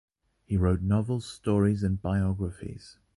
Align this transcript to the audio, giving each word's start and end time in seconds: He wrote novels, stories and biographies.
He 0.45 0.57
wrote 0.57 0.81
novels, 0.81 1.27
stories 1.27 1.83
and 1.83 2.01
biographies. 2.01 2.97